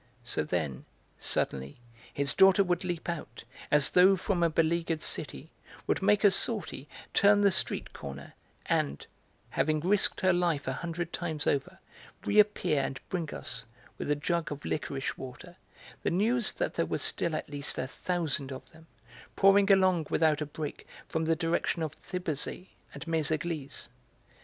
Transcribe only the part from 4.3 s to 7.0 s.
a beleaguered city, would make a sortie,